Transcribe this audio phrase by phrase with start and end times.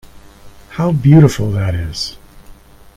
[0.69, 2.17] How beautiful that is!